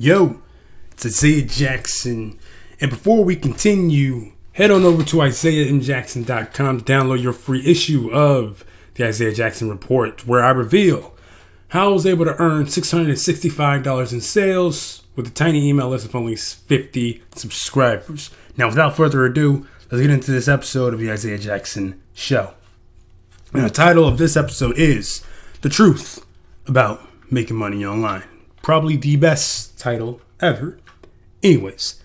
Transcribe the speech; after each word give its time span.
Yo, 0.00 0.40
it's 0.92 1.04
Isaiah 1.04 1.42
Jackson. 1.42 2.38
And 2.80 2.88
before 2.88 3.24
we 3.24 3.34
continue, 3.34 4.30
head 4.52 4.70
on 4.70 4.84
over 4.84 5.02
to 5.02 5.16
IsaiahMJackson.com 5.16 6.78
to 6.78 6.84
download 6.84 7.20
your 7.20 7.32
free 7.32 7.66
issue 7.66 8.08
of 8.12 8.64
the 8.94 9.04
Isaiah 9.04 9.34
Jackson 9.34 9.68
Report, 9.68 10.24
where 10.24 10.44
I 10.44 10.50
reveal 10.50 11.16
how 11.70 11.88
I 11.88 11.92
was 11.92 12.06
able 12.06 12.26
to 12.26 12.40
earn 12.40 12.66
$665 12.66 14.12
in 14.12 14.20
sales 14.20 15.02
with 15.16 15.26
a 15.26 15.30
tiny 15.30 15.68
email 15.68 15.88
list 15.88 16.04
of 16.04 16.14
only 16.14 16.36
50 16.36 17.20
subscribers. 17.34 18.30
Now, 18.56 18.68
without 18.68 18.94
further 18.94 19.24
ado, 19.24 19.66
let's 19.90 20.00
get 20.00 20.10
into 20.10 20.30
this 20.30 20.46
episode 20.46 20.94
of 20.94 21.00
the 21.00 21.10
Isaiah 21.10 21.38
Jackson 21.38 22.00
Show. 22.14 22.54
And 23.52 23.64
the 23.64 23.70
title 23.70 24.06
of 24.06 24.16
this 24.16 24.36
episode 24.36 24.78
is 24.78 25.24
The 25.62 25.68
Truth 25.68 26.24
About 26.68 27.02
Making 27.32 27.56
Money 27.56 27.84
Online 27.84 28.37
probably 28.68 28.98
the 28.98 29.16
best 29.16 29.78
title 29.78 30.20
ever. 30.40 30.78
Anyways, 31.42 32.04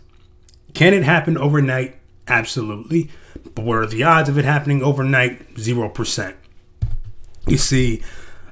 can 0.73 0.93
it 0.93 1.03
happen 1.03 1.38
overnight? 1.38 1.97
Absolutely. 2.25 3.09
But 3.53 3.65
what 3.65 3.79
are 3.79 3.85
the 3.85 4.03
odds 4.03 4.29
of 4.29 4.38
it 4.38 4.45
happening 4.45 4.81
overnight? 4.81 5.55
0%. 5.55 6.35
You 7.47 7.57
see, 7.57 8.02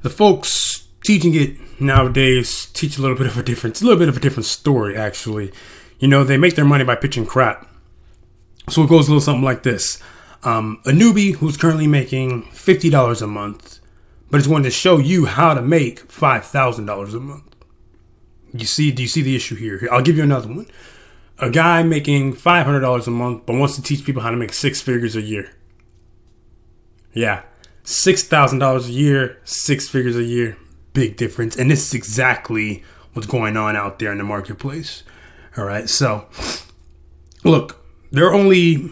the 0.01 0.09
folks 0.09 0.89
teaching 1.05 1.33
it 1.35 1.55
nowadays 1.79 2.65
teach 2.73 2.97
a 2.97 3.01
little 3.01 3.15
bit 3.15 3.27
of 3.27 3.37
a 3.37 3.43
different, 3.43 3.79
a 3.79 3.85
little 3.85 3.97
bit 3.97 4.09
of 4.09 4.17
a 4.17 4.19
different 4.19 4.45
story, 4.45 4.97
actually. 4.97 5.53
You 5.99 6.09
know, 6.09 6.25
they 6.25 6.35
make 6.35 6.55
their 6.55 6.65
money 6.65 6.83
by 6.83 6.95
pitching 6.95 7.25
crap. 7.25 7.65
So 8.67 8.83
it 8.83 8.89
goes 8.89 9.07
a 9.07 9.11
little 9.11 9.21
something 9.21 9.41
like 9.41 9.63
this. 9.63 10.03
Um, 10.43 10.81
a 10.85 10.91
newbie 10.91 11.35
who's 11.35 11.55
currently 11.55 11.87
making 11.87 12.43
$50 12.51 13.21
a 13.21 13.27
month, 13.27 13.79
but 14.29 14.41
is 14.41 14.47
going 14.47 14.63
to 14.63 14.69
show 14.69 14.97
you 14.97 15.27
how 15.27 15.53
to 15.53 15.61
make 15.61 16.09
$5,000 16.09 17.13
a 17.13 17.19
month. 17.21 17.43
You 18.53 18.65
see, 18.65 18.91
do 18.91 19.01
you 19.01 19.07
see 19.07 19.21
the 19.21 19.35
issue 19.35 19.55
here? 19.55 19.87
I'll 19.91 20.01
give 20.01 20.17
you 20.17 20.23
another 20.23 20.47
one. 20.47 20.67
A 21.39 21.49
guy 21.49 21.81
making 21.83 22.33
five 22.33 22.65
hundred 22.65 22.81
dollars 22.81 23.07
a 23.07 23.11
month, 23.11 23.45
but 23.45 23.55
wants 23.55 23.75
to 23.75 23.81
teach 23.81 24.05
people 24.05 24.21
how 24.21 24.31
to 24.31 24.37
make 24.37 24.53
six 24.53 24.81
figures 24.81 25.15
a 25.15 25.21
year. 25.21 25.51
Yeah, 27.13 27.43
six 27.83 28.23
thousand 28.23 28.59
dollars 28.59 28.87
a 28.87 28.91
year, 28.91 29.39
six 29.43 29.87
figures 29.87 30.15
a 30.15 30.23
year, 30.23 30.57
big 30.93 31.17
difference. 31.17 31.55
And 31.55 31.71
this 31.71 31.87
is 31.87 31.93
exactly 31.93 32.83
what's 33.13 33.27
going 33.27 33.57
on 33.57 33.75
out 33.75 33.99
there 33.99 34.11
in 34.11 34.17
the 34.17 34.23
marketplace. 34.23 35.03
All 35.57 35.65
right, 35.65 35.89
so 35.89 36.27
look, 37.43 37.83
there 38.11 38.25
are 38.27 38.33
only 38.33 38.91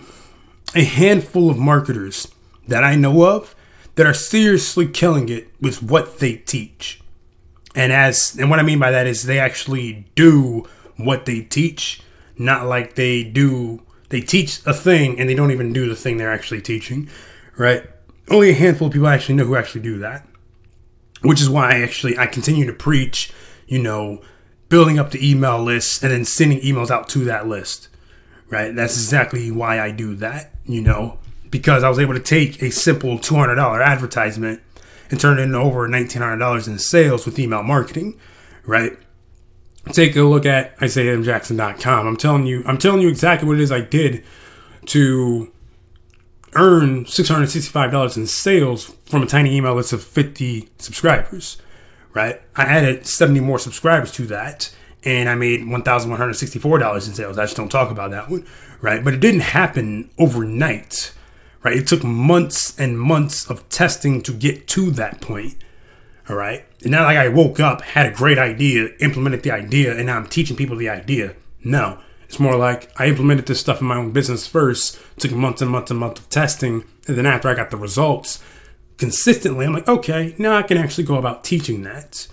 a 0.76 0.84
handful 0.84 1.50
of 1.50 1.58
marketers 1.58 2.28
that 2.68 2.84
I 2.84 2.96
know 2.96 3.24
of 3.26 3.56
that 3.96 4.06
are 4.06 4.14
seriously 4.14 4.88
killing 4.88 5.30
it 5.30 5.50
with 5.62 5.84
what 5.84 6.20
they 6.20 6.36
teach. 6.36 7.02
And 7.76 7.92
as 7.94 8.36
and 8.40 8.50
what 8.50 8.60
I 8.60 8.64
mean 8.64 8.80
by 8.80 8.92
that 8.92 9.08
is 9.08 9.24
they 9.24 9.40
actually 9.40 10.06
do 10.16 10.68
what 10.98 11.26
they 11.26 11.42
teach, 11.42 12.02
not 12.38 12.66
like 12.66 12.96
they 12.96 13.24
do 13.24 13.82
they 14.10 14.22
teach 14.22 14.60
a 14.66 14.74
thing 14.74 15.20
and 15.20 15.30
they 15.30 15.36
don't 15.36 15.52
even 15.52 15.72
do 15.72 15.88
the 15.88 15.96
thing 15.96 16.18
they're 16.18 16.34
actually 16.34 16.62
teaching, 16.62 17.10
right? 17.58 17.84
Only 18.30 18.50
a 18.50 18.54
handful 18.54 18.88
of 18.88 18.94
people 18.94 19.08
actually 19.08 19.36
know 19.36 19.46
who 19.46 19.56
actually 19.56 19.82
do 19.82 20.00
that. 20.00 20.28
Which 21.22 21.42
is 21.42 21.50
why 21.50 21.74
I 21.74 21.82
actually 21.82 22.18
I 22.18 22.28
continue 22.28 22.66
to 22.66 22.74
preach, 22.74 23.32
you 23.68 23.82
know, 23.82 24.22
building 24.70 24.98
up 24.98 25.12
the 25.12 25.30
email 25.30 25.62
list 25.62 26.02
and 26.02 26.12
then 26.12 26.26
sending 26.26 26.60
emails 26.62 26.90
out 26.90 27.10
to 27.10 27.20
that 27.26 27.48
list. 27.48 27.90
Right? 28.50 28.74
That's 28.74 28.96
exactly 28.96 29.52
why 29.52 29.80
I 29.80 29.92
do 29.92 30.16
that, 30.16 30.54
you 30.66 30.82
know, 30.82 31.20
because 31.52 31.84
I 31.84 31.90
was 31.90 32.00
able 32.00 32.16
to 32.16 32.20
take 32.20 32.64
a 32.64 32.72
simple 32.72 33.20
$200 33.20 33.86
advertisement 33.86 34.62
and 35.10 35.20
turn 35.20 35.40
in 35.40 35.56
over 35.56 35.88
$1,900 35.88 36.68
in 36.68 36.80
sales 36.80 37.26
with 37.26 37.40
email 37.40 37.64
marketing, 37.64 38.20
right? 38.66 38.98
Take 39.92 40.16
a 40.16 40.22
look 40.24 40.46
at 40.46 40.78
IsaiahMJackson.com. 40.78 42.08
I'm 42.08 42.18
telling 42.18 42.46
you, 42.46 42.64
I'm 42.66 42.78
telling 42.78 43.02
you 43.02 43.10
exactly 43.10 43.48
what 43.48 43.58
it 43.58 43.64
is 43.64 43.72
I 43.72 43.82
did 43.82 44.24
to 44.88 45.52
earn 46.54 47.06
$665 47.06 48.18
in 48.18 48.28
sales 48.28 48.96
from 49.06 49.24
a 49.24 49.26
tiny 49.26 49.56
email 49.56 49.76
list 49.76 49.94
of 49.94 50.04
50 50.04 50.70
subscribers, 50.78 51.58
right? 52.14 52.42
I 52.56 52.64
added 52.64 53.06
70 53.06 53.40
more 53.40 53.60
subscribers 53.60 54.12
to 54.14 54.26
that 54.28 54.74
and 55.04 55.30
I 55.30 55.36
made 55.36 55.62
$1,164 55.62 57.08
in 57.08 57.14
sales. 57.14 57.38
I 57.38 57.44
just 57.44 57.56
don't 57.56 57.70
talk 57.70 57.92
about 57.92 58.12
that 58.12 58.30
one, 58.30 58.46
right? 58.82 59.04
But 59.04 59.14
it 59.14 59.20
didn't 59.20 59.42
happen 59.42 60.10
overnight 60.18 61.14
right? 61.64 61.78
It 61.78 61.88
took 61.88 62.04
months 62.04 62.78
and 62.80 63.00
months 63.00 63.50
of 63.50 63.68
testing 63.70 64.22
to 64.24 64.34
get 64.34 64.68
to 64.70 64.92
that 64.92 65.22
point. 65.22 65.56
All 66.30 66.36
right. 66.36 66.66
And 66.82 66.92
not 66.92 67.06
like 67.06 67.18
I 67.18 67.28
woke 67.28 67.60
up, 67.60 67.82
had 67.82 68.06
a 68.06 68.16
great 68.16 68.38
idea, 68.38 68.90
implemented 69.00 69.44
the 69.44 69.52
idea, 69.52 69.96
and 69.96 70.06
now 70.06 70.18
I'm 70.18 70.28
teaching 70.28 70.56
people 70.56 70.78
the 70.78 70.90
idea. 70.90 71.36
No. 71.64 72.00
It's 72.26 72.40
more 72.40 72.56
like 72.56 72.92
I 73.00 73.08
implemented 73.08 73.48
this 73.48 73.60
stuff 73.60 73.82
in 73.82 73.88
my 73.88 73.98
own 73.98 74.12
business 74.12 74.46
first, 74.46 75.00
took 75.18 75.32
months 75.32 75.62
and 75.62 75.72
months 75.72 75.90
and 75.90 76.00
months 76.00 76.22
of 76.22 76.30
testing, 76.30 76.86
and 77.08 77.18
then 77.18 77.26
after 77.26 77.50
I 77.50 77.56
got 77.56 77.72
the 77.72 77.78
results 77.78 78.44
consistently, 78.98 79.66
I'm 79.66 79.74
like, 79.74 79.88
okay, 79.88 80.36
now 80.38 80.56
I 80.56 80.62
can 80.62 80.78
actually 80.78 81.06
go 81.06 81.16
about 81.16 81.44
teaching 81.44 81.82
that. 81.84 82.28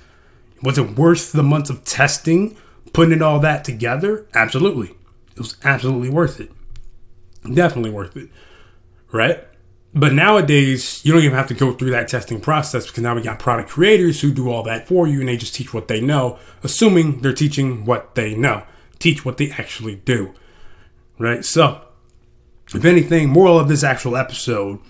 Was 0.62 0.76
it 0.76 0.98
worth 0.98 1.32
the 1.32 1.42
months 1.42 1.70
of 1.70 1.84
testing, 1.84 2.56
putting 2.92 3.14
it 3.14 3.22
all 3.22 3.40
that 3.40 3.64
together? 3.64 4.26
Absolutely. 4.34 4.88
It 5.30 5.38
was 5.38 5.56
absolutely 5.64 6.10
worth 6.10 6.40
it. 6.40 6.50
Definitely 7.50 7.90
worth 7.90 8.16
it 8.16 8.28
right? 9.12 9.44
But 9.94 10.12
nowadays, 10.12 11.00
you 11.04 11.12
don't 11.12 11.22
even 11.22 11.36
have 11.36 11.48
to 11.48 11.54
go 11.54 11.72
through 11.72 11.90
that 11.92 12.08
testing 12.08 12.38
process 12.38 12.86
because 12.86 13.02
now 13.02 13.14
we 13.14 13.22
got 13.22 13.38
product 13.38 13.70
creators 13.70 14.20
who 14.20 14.30
do 14.30 14.50
all 14.50 14.62
that 14.64 14.86
for 14.86 15.06
you 15.06 15.20
and 15.20 15.28
they 15.28 15.38
just 15.38 15.54
teach 15.54 15.72
what 15.72 15.88
they 15.88 16.02
know, 16.02 16.38
assuming 16.62 17.22
they're 17.22 17.32
teaching 17.32 17.86
what 17.86 18.14
they 18.14 18.34
know. 18.34 18.64
Teach 18.98 19.24
what 19.24 19.38
they 19.38 19.50
actually 19.52 19.96
do, 19.96 20.34
right? 21.18 21.44
So, 21.44 21.82
if 22.74 22.84
anything, 22.84 23.30
moral 23.30 23.58
of 23.58 23.68
this 23.68 23.82
actual 23.82 24.16
episode 24.16 24.80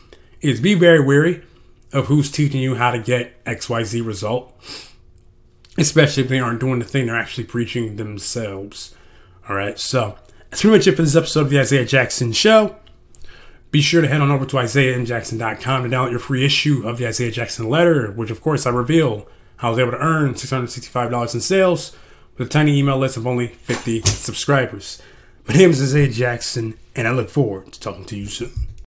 is 0.41 0.61
be 0.61 0.75
very 0.75 1.05
wary 1.05 1.43
of 1.93 2.07
who's 2.07 2.31
teaching 2.31 2.61
you 2.61 2.75
how 2.75 2.91
to 2.91 2.99
get 2.99 3.45
XYZ 3.45 4.05
result, 4.05 4.53
especially 5.79 6.25
if 6.25 6.29
they 6.29 6.41
aren't 6.41 6.61
doing 6.61 6.79
the 6.79 6.85
thing 6.85 7.07
they're 7.07 7.17
actually 7.17 7.45
preaching 7.45 7.97
themselves. 7.97 8.95
All 9.49 9.55
right, 9.55 9.79
so 9.79 10.17
that's 10.51 10.63
pretty 10.63 10.77
much 10.77 10.87
it 10.87 10.97
for 10.97 11.03
this 11.03 11.17
episode 11.17 11.43
of 11.43 11.51
the 11.51 11.61
Isaiah 11.61 11.85
Jackson 11.85 12.33
Show. 12.33 12.77
Be 13.71 13.81
sure 13.81 14.01
to 14.01 14.09
head 14.09 14.21
on 14.21 14.31
over 14.31 14.47
to 14.47 14.57
IsaiahMJackson.com 14.57 15.83
to 15.83 15.89
download 15.89 16.11
your 16.11 16.21
free 16.21 16.45
issue 16.45 16.87
of 16.87 16.99
the 16.99 17.07
Isaiah 17.07 17.31
Jackson 17.31 17.69
letter, 17.69 18.11
which 18.13 18.31
of 18.31 18.41
course 18.41 18.67
I 18.67 18.71
reveal 18.71 19.29
how 19.57 19.69
I 19.69 19.71
was 19.71 19.79
able 19.79 19.91
to 19.93 19.99
earn 19.99 20.35
$665 20.35 21.35
in 21.35 21.41
sales 21.41 21.97
with 22.37 22.49
a 22.49 22.51
tiny 22.51 22.79
email 22.79 22.99
list 22.99 23.17
of 23.17 23.27
only 23.27 23.49
50 23.49 24.03
subscribers. 24.03 25.03
My 25.49 25.55
name 25.55 25.71
is 25.71 25.83
Isaiah 25.83 26.09
Jackson, 26.09 26.79
and 26.95 27.09
I 27.09 27.13
look 27.13 27.29
forward 27.29 27.73
to 27.73 27.81
talking 27.81 28.05
to 28.07 28.17
you 28.17 28.27
soon. 28.27 28.67